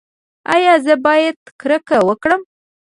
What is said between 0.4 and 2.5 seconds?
ایا زه باید کرکه وکړم؟